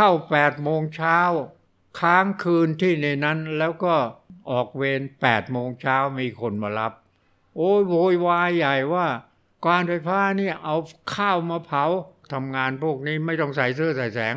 [0.00, 1.18] เข้าแปดโมงเช้า
[2.00, 3.94] ค้างคืนที่ในนั้นแล้วก็
[4.50, 6.92] ออกเวรแปดโมงเช้ามีคนมารับ
[7.56, 9.06] โอ้ยโวยวายใหญ่ว่า
[9.66, 10.76] การไฟฟ้านี่เอา
[11.14, 11.84] ข้าวมาเผา
[12.32, 14.36] ทำงานพวกนี้ไม่ต้องใส่เสื้อใส่แสง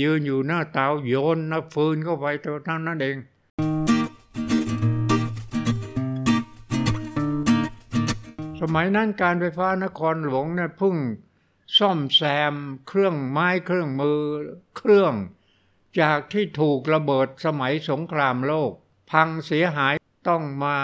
[0.00, 3.16] ยืนอยู่หน้าเตาโยนนักฟืนเข้าไปเท่านั้นเอง
[8.60, 10.96] สมัยนั้นการไฟฟ้านครหลวงเนี่ยเพิ่ง
[11.78, 12.20] ซ่อมแซ
[12.52, 12.54] ม
[12.88, 14.22] เครื่องไม้เครื่องมือ
[14.76, 15.14] เครื่อง
[16.00, 18.72] จากที่ถูกระเบิดสมัยสงครามโลก
[19.10, 19.94] พังเสียหาย
[20.28, 20.78] ต้องมา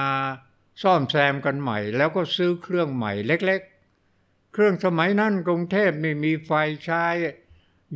[0.83, 6.51] ซ่อมแซมกันใหม่ แล้วก็ซื้อเครื่องใหม่เล็กๆ เครื่องสมัยนั้นกรุงเทพนี่มีไฟ
[6.85, 7.05] ใช้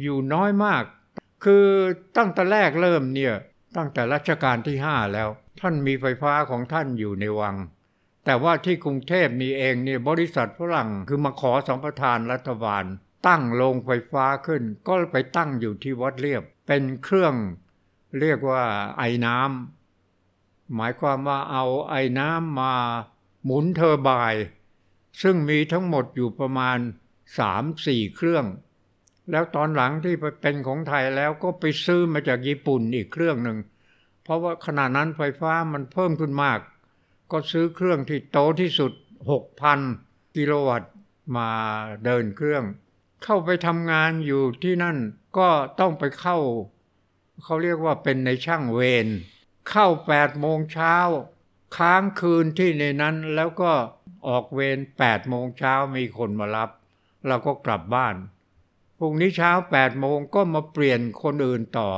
[0.01, 0.85] อยู่น้อยมาก
[1.45, 1.67] คือ
[2.17, 3.35] ตั้งแต่แรกเริ่มเนี่ย
[3.77, 5.29] ตั้งแต่รัชกาลที่ห้าแล้ว
[5.61, 7.57] ท่านมีไฟฟ้าของท่านอยู่ในวัง
[8.25, 12.85] แต่ว่าที่กรุงเทพนี่เองเนี่ยบริษัทฝรั่งคือมาขอสัมปทานรัฐบาล
[13.27, 17.35] ตั้งโรงไฟฟ้าขึ้น ก็ไปตั้งอยู่ที่วัดเรียบ เป็นเครื่อง
[18.21, 18.65] เรียกว่า
[18.99, 22.75] ไอ้น้ำหมายความว่าเอาไอ้น้ำมา
[23.45, 24.45] หมุนเทอร์ไบน์
[25.23, 26.79] ซึ่งมีทั้งหมดอยู่ประมาณ
[27.47, 28.45] 3-4 เครื่อง
[29.31, 33.59] แล้วตอนหลังที่ไปเป็นของไทยแล้วก็ไปซื้อมาจากญี่ปุ่นอีกเครื่องหนึ่ง
[34.23, 36.59] เพราะว่าขณะนั้นไฟฟ้ามันเพิ่มขึ้นมาก
[37.37, 38.93] ก็ซื้อเครื่องที่โตที่สุด
[39.65, 40.93] 6,000 กิโลวัตต์
[41.37, 41.51] มา
[42.05, 42.65] เดินเครื่อง
[43.25, 44.97] เข้าไปทำงานอยู่ที่นั่น
[45.39, 45.49] ก็
[45.81, 46.39] ต้องไปเข้า
[47.45, 49.07] เขาเรียกว่าเป็นในช่างเวร
[49.71, 50.97] เข้า8โมงเช้า
[51.77, 53.73] ค้างคืนที่ในนั้นแล้วก็
[54.29, 56.71] ออกเวร8โมงเช้ามีคนมารับ
[57.27, 58.15] เราก็กลับบ้าน
[58.99, 61.91] พรุ่งนี้เช้า8โมงก็มาเปลี่ยนคนอื่นต่อ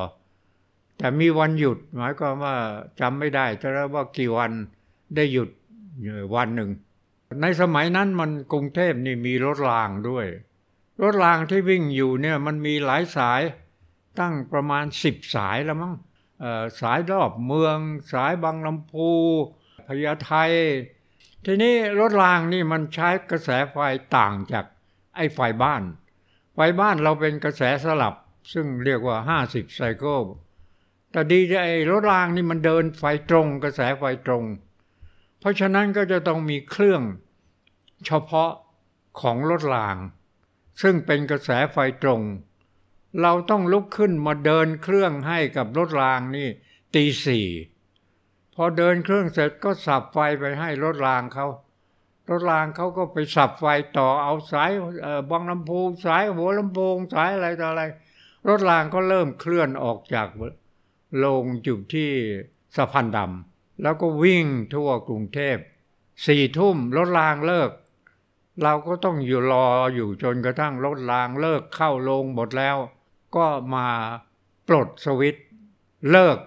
[0.99, 2.55] แต่มีวันหยุดหมายความว่า
[3.01, 4.53] จำไม่ได้จะว่ากี่วัน
[5.15, 5.49] ได้หยุด
[6.35, 6.71] วันหนึ่ง
[7.43, 10.27] ในสมัยนั้นมันกรุงเทพนี่มีรถรางด้วย
[11.03, 13.43] รถรางที่วิ่งอยู่เนี่ยมันมีหลายสาย
[14.19, 15.95] ตั้งประมาณสิบสายแล้วมั้ง
[16.81, 17.79] สายรอบเมือง
[18.13, 19.11] สายบางลำพู
[19.87, 20.33] พญาไท
[21.45, 23.77] ทีนี้รถรางนี่มันใช้กระแสไฟ
[24.17, 24.65] ต่างจาก
[25.17, 25.83] ไอ้ไฟบ้าน
[26.55, 28.15] ไฟบ้านเราเป็นกระแสสลับ
[28.53, 29.17] ซึ่งเรียกว่า
[29.49, 30.21] 50 ไซเคิล
[31.13, 34.45] แต่ดีไอ้รถรางนี่มันเดินไฟตรง กระแสไฟตรง
[35.47, 37.03] ราะฉะนั้นก็จะต้องมีเครื่อง
[38.07, 38.51] เฉพาะ
[39.21, 39.97] ของรถราง
[40.83, 42.23] ซึ่งเป็นกระแสไฟตรง
[43.23, 46.49] เราต้องลุกขึ้นมาเดินเครื่องให้กับรถรางนี่
[46.95, 47.47] ตีสี่
[48.55, 51.47] พอเดินเครื่องเสร็จก็สับไฟไปให้รถรางเขา
[52.29, 53.65] รถรางเขาก็ไปสับไฟ
[53.99, 54.71] ต่อเอาสาย
[55.31, 57.83] บางลำพูสายหัวลำโพงสายอะไรต่ออะไร
[58.49, 60.29] รถรางก็เริ่มเคลื่อนออกจาก
[61.25, 62.11] ลงจุดที่
[62.77, 65.59] สะพานดำ แล้วก็วิ่งทั่วกรุงเทพ
[66.27, 67.71] สี่ทุ่มรถรางเลิก
[68.63, 72.77] เราก็ต้องอยู่รออยู่จนกระทั่งรถรางเลิกเข้าลงหมดแล้ว
[73.37, 73.89] ก็มา
[74.69, 75.37] ปลดสวิต
[76.11, 76.39] เลิก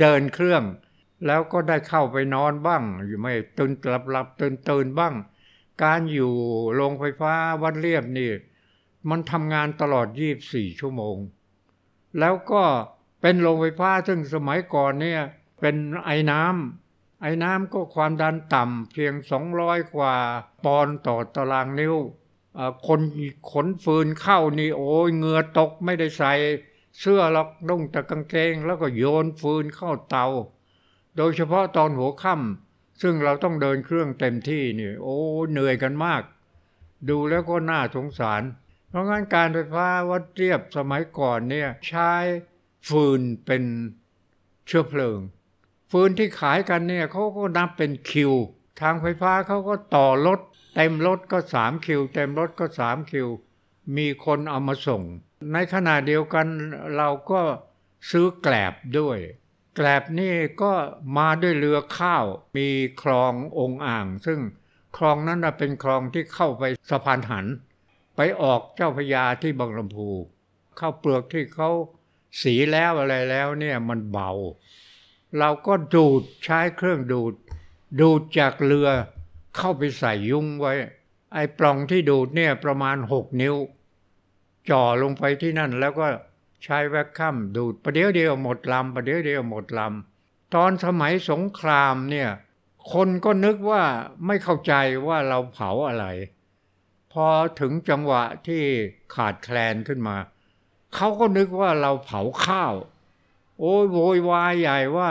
[0.00, 0.62] เดินเครื่อง
[1.26, 5.14] แล้วก็ได้เข้าไปนอนบ้าง อยู่ไม่ตื่นหลับหลับตื่นตื่นบ้าง
[5.82, 6.32] การอยู่
[6.74, 7.32] โรงไฟฟ้า
[7.62, 8.30] วัดเรียบนี่
[9.10, 10.06] มันทำงานตลอด
[10.44, 11.16] 24 ชั่วโมง
[12.18, 12.62] แล้วก็
[13.20, 15.22] เป็นโรงไฟฟ้าซึ่งสมัยก่อนเนี่ย
[15.60, 19.14] เป็นไอ้น้ำไอ้น้ำก็ความดันต่ำเพียง
[19.52, 20.14] 200 กว่า
[20.64, 21.94] ปอนต่อตารางนิ้ว
[22.86, 23.00] คน
[23.50, 26.32] ขนฟืนเข้านี่โอ้ยเงือตกไม่ได้ใส่
[27.00, 30.26] เสื้อล็อกนุ่งแต่กางเกง แล้วก็โยนฟืนเข้าเตา
[31.16, 35.18] โดยเฉพาะตอนหัวค่ำซึ่งเราต้องเดินเครื่องเต็มที่นี่ โอ้
[35.50, 36.22] เหนื่อยกันมาก
[37.08, 38.42] ดูแล้วก็น่าสงสาร
[38.88, 42.12] เพราะงั้นการไฟฟ้าวัดเรียบสมัยก่อนเนี่ยใช้
[42.88, 43.62] ฟืนเป็น
[44.66, 45.18] เชื้อเพลิง
[45.90, 48.32] ฟืนที่ขายกันเนี่ยเขาก็นับเป็นคิว
[48.80, 50.40] ทางไฟฟ้าเขาก็ต่อรถ
[50.74, 53.28] เต็มรถก็สามคิว เต็มรถก็สามคิว
[53.96, 55.02] มีคนเอามาส่ง
[55.52, 56.46] ในขณะเดียวกัน
[56.96, 57.40] เราก็
[58.10, 59.18] ซื้อแกลบด้วย
[59.76, 60.72] แกลบนี่ก็
[61.16, 62.24] มาด้วยเรือข้าว
[62.56, 62.68] มี
[63.02, 64.38] คลององอ่าง ซึ่ง
[64.96, 67.46] คลองนั้นเป็นคลองที่เข้าไปสะพานหัน
[68.16, 70.10] ไปออกเจ้าพยาที่บางลำพู
[70.78, 71.70] ข้าวเปลือกที่เขา
[72.42, 74.30] สีแล้วอะไรแล้วเนี่ยมันเบา
[75.38, 77.34] เราก็ดูดใช้เครื่องดูด
[78.00, 78.88] ดูดจากเรือ
[79.56, 80.72] เข้าไปใส่ยุ้งไว้
[81.32, 83.54] ไอ้ปล่องที่ดูดเนี่ยประมาณหกนิ้ว
[84.70, 86.06] จ่อลงไปที่นั่นแล้วก็
[86.64, 92.30] ใช้แวคคัมดูดประเดี๋ยวเดียวหมดลำประเดี๋ยวเดียวหมดลำตอนสมัยสงครามเนี่ย
[92.92, 93.82] คนก็นึกว่า
[94.26, 94.72] ไม่เข้าใจ
[95.06, 96.06] ว่าเราเผาอะไร
[97.12, 97.26] พอ
[97.60, 98.62] ถึงจังหวะที่
[99.14, 100.16] ขาดแคลนขึ้นมา
[100.94, 102.74] เขาก็นึกว่าเราเผาข้าว
[103.58, 105.10] โอ้ยโวยวายใหญ่ว่า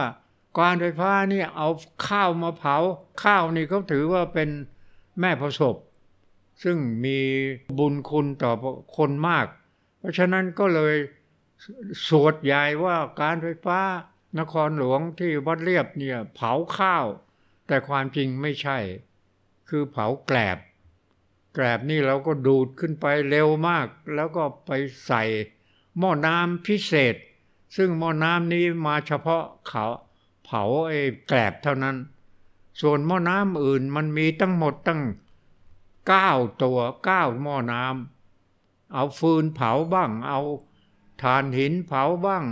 [0.59, 1.69] การไฟฟ้านี่เอา
[2.07, 2.77] ข้าวมาเผา
[3.23, 4.49] ข้าวนี่เขาถือว่าเป็น
[5.19, 5.75] แม่ประสบ
[6.63, 7.19] ซึ่งมี
[7.77, 8.51] บุญคุณต่อ
[8.97, 9.47] คนมาก
[9.99, 10.95] เพราะฉะนั้นก็เลย
[12.07, 13.79] สวดใหญ่ว่าการไฟฟ้า
[14.39, 17.05] นครหลวงที่วัดเรียบเนี่ยเผาข้าว
[17.67, 18.77] แต่ความจริงไม่ใช่
[19.69, 20.57] คือเผาแกลบ
[21.53, 24.71] แกลบนี่เราก็ดูดขึ้นไปเร็วมาก แล้วก็ไป
[25.07, 25.23] ใส่
[25.97, 27.15] หม้อน้ำพิเศษ
[27.75, 29.85] ซึ่งหม้อน้ำนี้มาเฉพาะเขา
[30.45, 31.95] เผาไอ้แกลบเท่านั้น
[32.81, 35.01] ส่วนหม้อน้ำอื่นมันมีตั้งหมดตั้ง
[36.07, 36.31] เก้า
[36.63, 40.39] ตัวเก้าหม้อน้ำเอาฟืนเผาบ้าง เอา
[41.21, 42.43] ถ่านหินเผาบ้าง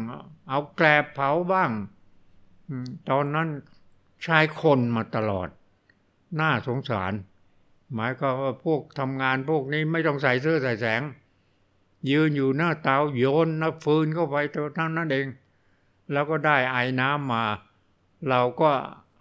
[0.49, 1.71] เอาแกลบเผาบ้าง
[3.09, 3.49] ตอนนั้น
[4.23, 5.49] ใช้คนมาตลอด
[6.39, 7.13] น่าสงสาร
[7.93, 11.01] หมายก็ว่าพวกทำงานพวกนี้ไม่ต้องใส่เสื้อใส่แสง
[12.11, 15.27] ยืนอยู่หน้าเตาโยนนักฟืนเข้าไปตัวนั้นนั่นเอง
[16.11, 17.45] แล้วก็ได้ไอ้น้ำมา
[18.29, 18.71] เราก็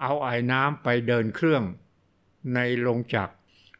[0.00, 1.62] เอาไอ้น้ำไปเดินเครื่อง
[2.54, 3.34] ในโรงจักร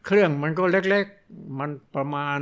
[0.05, 2.41] เครื่องมันก็เล็กๆ มันประมาณ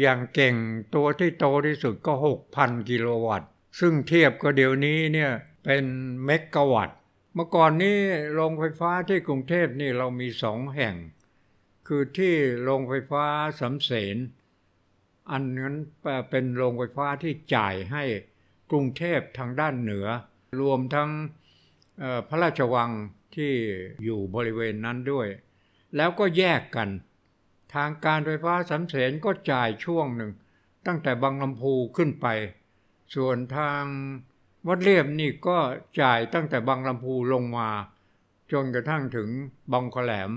[0.00, 0.54] อย่างเก่ง
[0.94, 2.12] ตัวที่โตที่สุดก็
[2.50, 3.48] 6,000 กิโลวัตต์
[3.80, 5.30] ซึ่งเทียบก็เดี๋ยวนี้เนี่ย
[5.64, 5.84] เป็น
[6.24, 6.98] เมกะวัตต์
[7.34, 7.98] เมื่อก่อนนี้
[8.32, 10.94] โรงไฟฟ้าที่กรุงเทพนี่เรามีสองแห่ง
[11.86, 13.24] คือที่โรงไฟฟ้า
[13.60, 14.16] สำเสน
[15.30, 15.76] อันนั้น
[16.30, 18.04] เป็นโรงไฟฟ้าที่จ่ายให้
[18.70, 20.06] กรุงเทพทางด้านเหนือ
[20.60, 21.10] รวมทั้ง
[22.28, 22.90] พระราชวัง
[23.36, 23.52] ที่
[24.04, 25.28] อยู่บริเวณนั้นด้วย
[25.96, 26.88] แล้วก็แยกกัน
[27.74, 30.32] ทางการไฟฟ้าสำเสนก็จ่ายช่วงหนึ่ง
[30.86, 32.26] ตั้งแต่บางลำพูขึ้นไป
[33.14, 33.82] ส่วนทาง
[34.68, 35.58] วัดเรียบนี่ก็
[36.00, 37.68] จ่ายตั้งแต่บางลำพูลงมา
[38.52, 39.28] จนกระทั่งถึง
[39.72, 40.30] บางขแหลม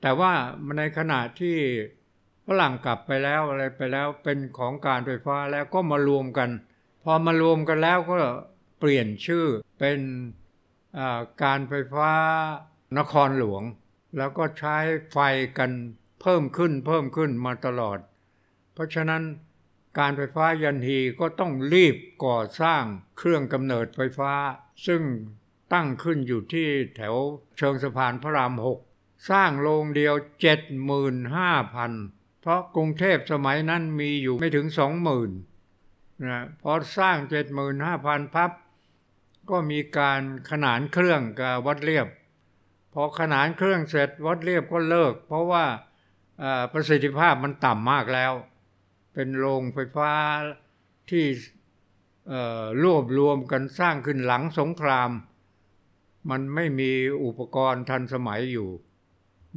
[0.00, 0.32] แต่ว่า
[0.78, 1.56] ในขณะที่
[2.46, 6.50] ฝรั่งกลับไปแล้วอะไรไปแล้วเป็นของการไฟฟ้าแล้วก็มารวมกัน
[7.02, 8.18] พอมารวมกันแล้วก็
[8.78, 9.46] เปลี่ยนชื่อ
[9.78, 10.00] เป็น
[11.42, 12.10] การไฟฟ้า
[12.98, 13.62] นครหลวง
[14.16, 14.76] แล้วก็ใช้
[15.12, 15.18] ไฟ
[15.58, 15.70] กัน
[16.20, 17.98] เพิ่มขึ้นเพิ่มขึ้นมาตลอด
[18.72, 19.22] เพราะฉะนั้น
[19.98, 22.82] การไฟฟ้ายันฮีก็ต้องรีบก่อสร้าง
[23.18, 24.32] เครื่องกำเนิดไฟฟ้า
[24.86, 25.02] ซึ่ง
[25.72, 26.66] ตั้งขึ้นอยู่ที่
[26.96, 27.14] แถว
[27.56, 28.78] เชิงสะพานพระรามหก
[29.30, 30.24] สร้างโรงเดียว 75,000
[32.42, 35.28] เพราะกรุงเทพสมัยนั้นมีอยู่ไม่ถึง20,000น
[36.30, 37.16] นะพอสร้าง
[37.76, 38.50] 75,000พับ
[39.50, 42.06] ก็มีการขนานเครื่องกับวัดเรียบ
[42.92, 45.64] พอขนานเครื่องเสร็จวัดเรียบก็เลิก เพราะว่า
[46.72, 48.32] ประสิทธิภาพมันต่ำมากแล้ว
[49.14, 50.12] เป็นโรงไฟฟ้า
[51.10, 51.24] ที่
[52.82, 55.10] รวบรวมกันสร้างขึ้นหลังสงคราม
[56.30, 56.90] มันไม่มี
[57.24, 58.68] อุปกรณ์ทันสมัยอยู่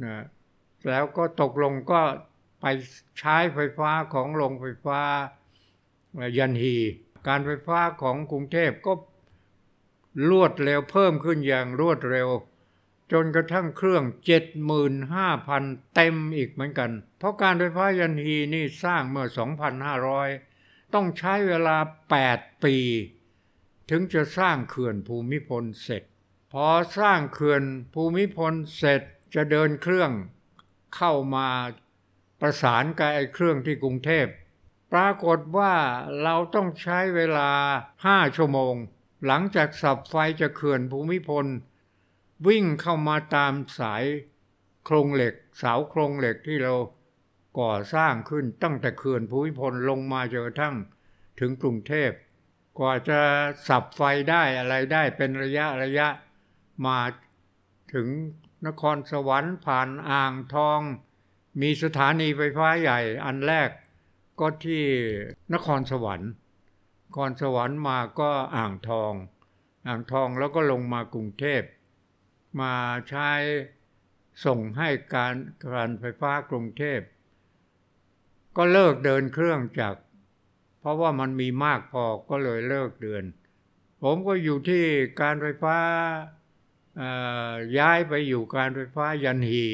[0.04, 0.24] นะ
[0.88, 2.00] แล้วก็ตกลงก็
[2.60, 2.64] ไป
[3.18, 5.00] ใช้ไฟฟ้าของโรงไฟฟ้า
[6.38, 6.76] ยันฮี
[7.28, 8.92] การไฟฟ้าของกรุงเทพก็
[10.30, 12.28] รวดเร็วเพิ่มขึ้นอย่างรวดเร็ว
[13.12, 14.04] จนกระทั่งเครื่อง
[14.78, 19.26] 75,000 เต็มอีกเหมือนกัน เพราะการไฟฟ้ายันฮีนี่สร้างเมื่อ
[20.10, 21.76] 2,500 ต้องใช้เวลา
[22.20, 22.76] 8 ปี
[23.90, 26.02] ถึงจะสร้างเขื่อนภูมิพลเสร็จ
[26.52, 26.66] พอ
[26.98, 27.62] สร้างเขื่อน
[27.94, 29.02] ภูมิพลเสร็จ
[29.34, 30.10] จะเดินเครื่อง
[30.96, 31.48] เข้ามา
[32.40, 34.26] ประสานกับไอ้เครื่องที่กรุงเทพ
[34.92, 35.74] ปรากฏว่า
[36.22, 37.50] เราต้องใช้เวลา
[37.94, 38.74] 5ชั่วโมง
[39.26, 41.46] หลังจากสับไฟจะเขื่อนภูมิพล
[42.46, 44.04] วิ่งเข้ามาตามสาย
[44.84, 46.74] โครงเหล็ก เสาโครงเหล็กที่เรา
[47.58, 50.74] ก่อสร้างขึ้นตั้งแต่เขื่อนภูมิพลลงมาจนกระทั่ง
[51.40, 52.10] ถึงกรุงเทพ
[52.78, 53.20] กว่าจะ
[53.68, 56.08] สับไฟได้อะไรได้เป็นระยะระยะ
[56.86, 56.98] มา
[57.94, 58.08] ถึง
[58.66, 60.80] นครสวรรค์ผ่านอ่างทอง
[61.60, 63.70] มีสถานีไฟฟ้าใหญ่อันแรก
[64.40, 64.84] ก็ที่
[65.54, 66.30] นครสวรรค์
[67.06, 69.12] นครสวรรค์มาก็อ่างทอง
[69.86, 71.62] อ่างทองแล้วก็ลงมากรุงเทพ
[72.60, 72.74] มา
[73.08, 73.30] ใช้
[74.44, 75.34] ส่งให้การ
[75.74, 77.00] การไฟฟ้ากรุงเทพ
[78.56, 79.94] ก็เลิกเดินเครื่องจาก
[80.80, 83.24] เพราะว่ามันมีมากพอก็เลยเลิกเดิน
[84.02, 84.84] ผมก็อยู่ที่
[85.20, 85.76] การไฟฟ้า
[87.78, 89.66] ย้ายไปอยู่การไฟฟ้ายันฮี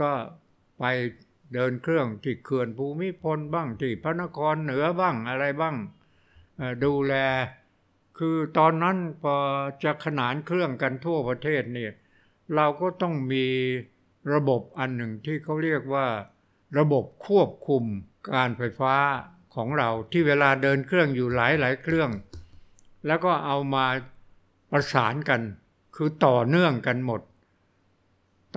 [0.00, 0.12] ก็
[0.78, 0.84] ไป
[1.54, 5.76] เดินเครื่องที่เขื่อนภูมิพลบ้างที่พระนครเหนือบ้างอะไรบ้าง
[6.84, 7.14] ดูแล
[8.18, 9.36] คือตอนนั้นพอ
[9.84, 11.92] จะขนานเครื่องกันทั่วประเทศเนี่ย
[12.54, 13.46] เราก็ต้องมี
[14.34, 16.06] ระบบอันหนึ่งที่เขาเรียกว่า
[16.78, 17.84] ระบบควบคุม
[18.32, 18.94] การไฟฟ้า
[19.54, 22.10] ของเราที่เวลาเดินเครื่องอยู่หลายหลายเครื่อง
[23.06, 23.86] แล้วก็เอามา
[24.70, 25.40] ประสานกัน
[25.96, 27.20] คือต่อเนื่องกันหมด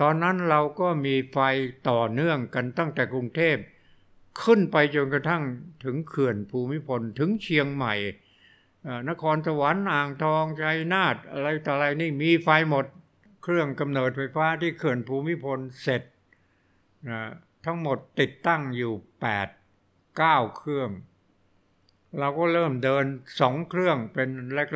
[0.00, 1.38] ตอนนั้นเราก็มีไฟ
[1.88, 3.56] ต่อเนื่องกันตั้งแต่กรุงเทพ
[4.42, 5.42] ขึ้นไปจนกระทั่ง
[5.84, 7.94] ถึงเขื่อนภูมิพลถึงเชียงใหม่
[9.08, 12.86] นครสวรรค์อ่างทองชัยนาทอะไรต่ออะไรนี่มีไฟหมด
[13.42, 16.02] เครื่องกำเนิดไฟฟ้าที่เขื่อนภูมิพลเสร็จ
[17.08, 17.20] นะ
[17.64, 20.90] ทั้งหมดติดตั้งอยู่ 8 9 เครื่อง
[22.18, 23.04] เราก็เริ่มเดิน
[23.40, 24.28] สองเครื่องเป็น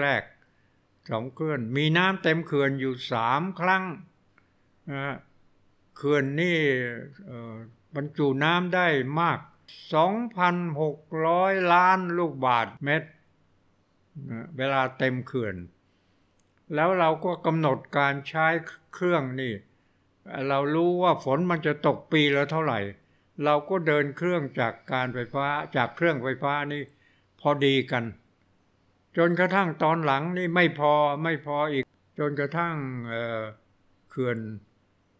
[0.03, 3.85] แรกๆสองเครื่อง มีน้ำเต็มเขื่อนอยู่สามครั้ง
[5.97, 6.59] เขื่อนนี่
[7.95, 8.87] บรรจุน้ำได้
[9.21, 9.39] มาก
[10.35, 13.09] 2,600 ล้านลูกบาทเมตร
[14.57, 15.57] เวลาเต็มเขื่อน
[16.75, 18.47] แล้วเราก็กำหนดการใช้
[18.95, 19.53] เครื่องนี่
[20.49, 22.81] เรารู้ว่าฝนมันจะตกปีละเท่าไหร่
[23.45, 26.83] เราก็เดินเครื่องจากการไฟฟ้าจากเครื่องไฟฟ้านี่
[27.41, 28.05] พอดีกัน
[29.17, 30.93] จนกระทั่งตอนหลังนี่ไม่พอ
[31.25, 31.85] ไม่พออีก
[32.19, 32.75] จนกระทั่ง
[34.11, 34.39] เขื่อน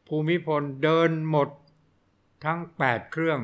[0.09, 1.49] ภูมิพลเดินหมด
[2.45, 3.41] ทั้ง 8 เครื่อง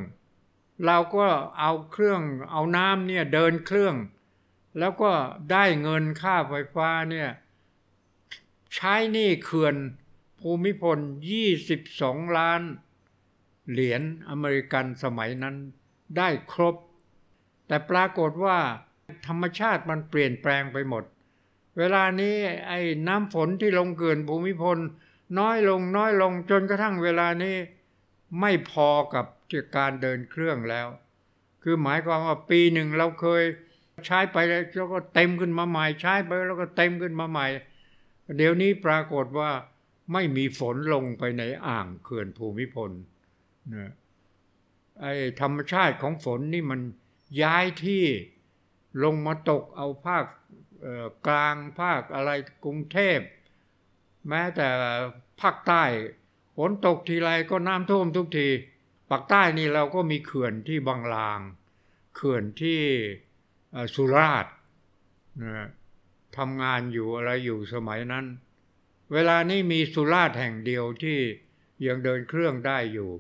[0.87, 1.27] เราก็
[1.59, 3.97] เอาเครื่องเอาน้ำเนี่ยเดินเครื่อง
[4.79, 5.11] แล้วก็
[5.53, 7.29] ได้เงินค่าไฟฟ้าเนี่ย
[8.75, 9.77] ใช้หนี่เขื่อน
[10.41, 10.99] ภูมิพล
[11.67, 12.63] 22 ล้าน
[13.71, 15.57] เหรียญอเมริกันสมัยนั้น
[16.17, 16.77] ได้ครบ
[17.67, 18.59] แต่ปรากฏว่า
[19.27, 21.05] ธรรมชาติมันเปลี่ยนแปลงไปหมด
[21.79, 22.35] เวลานี้
[22.69, 24.79] ไอ้น้ำฝนที่ลงเกินภูมิพล
[25.39, 27.57] น้อยลงน้อยลงจนกระทั่งเวลานี้
[28.41, 29.27] ไม่พอกับ
[29.77, 30.89] การเดินเครื่องแล้ว
[31.63, 33.43] คือหมายความว่าปีหนึ่งเราเคย
[34.07, 37.47] ใช้ไปแล้วก็เต็มขึ้นมาใหม่ ใช้ไปแล้วก็เต็มขึ้นมาใหม่
[38.37, 39.51] เดี๋ยวนี้ปรากฏว่า
[40.13, 42.91] ไม่มีฝนลงไปในอ่างเขื่อนภูมิพล
[43.75, 43.93] นะ
[45.01, 46.81] ไอ้ธรรมชาติของฝนนี่มัน
[47.43, 48.05] ย้ายที่
[49.05, 50.25] ลงมาตกเอาภาค
[51.27, 52.31] กลางภาคอะไร
[52.65, 53.19] กรุงเทพ
[54.29, 54.69] แม้แต่
[55.41, 55.83] ภาคใต้
[56.57, 58.49] ฝนตกทีไรก็น้ำท่วมทุกที
[59.11, 61.41] ภาคใต้นี่เราก็มีเขื่อนที่บางลาง
[62.17, 62.81] เขื่อนที่
[63.95, 64.53] สุราษฎร์
[65.43, 65.69] นะ
[66.37, 68.27] ทำงานอยู่อะไรอยู่สมัยนั้น
[69.13, 71.19] เวลานี้มีสุราษฎร์แห่งเดียวที่
[71.87, 73.11] ยังเดินเครื่องได้อยู่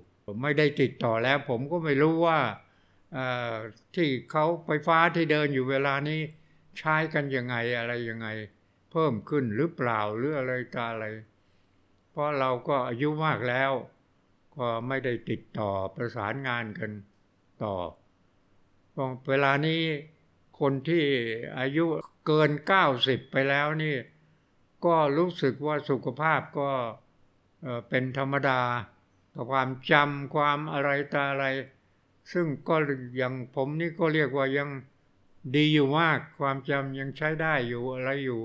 [0.42, 2.38] ไม่ได้ติดต่อแล้ว ผมก็ไม่รู้ว่า
[3.94, 6.20] ที่เขาไฟฟ้าที่เดินอยู่เวลานี้
[6.78, 8.28] ใช้กันยังไงอะไรยังไง
[8.90, 11.06] เพิ่มขึ้นหรือเปล่าหรืออะไรตาอะไร
[12.10, 13.72] เพราะเราก็อายุมากแล้ว
[14.56, 16.90] ก็ไม่ได้ติดต่อประสานงานกัน
[17.62, 17.74] ต่อ
[19.28, 19.82] เวลานี้
[20.60, 21.04] คนที่
[21.58, 21.84] อายุ
[22.26, 22.50] เกิน
[22.90, 23.96] 90 ไปแล้วนี่
[24.84, 26.70] ก็รู้สึกว่าสุขภาพก็
[27.88, 28.60] เป็นธรรมดา
[29.50, 31.46] ความจำความอะไรตาอะไร
[32.32, 32.76] ซึ่งก็
[33.20, 34.68] ยังผมนี่ก็เรียกว่ายัง
[35.54, 38.40] ดีอยู่มาก ความจำยังใช้ได้อยู่อะไรอยู่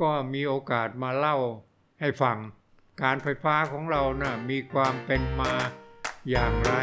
[0.00, 1.36] ก็มีโอกาสมาเล่า
[2.00, 2.38] ให้ฟัง
[3.02, 5.52] การไฟฟ้าของเรานะ่ะมีความเป็นมา
[6.30, 6.74] อย่างไร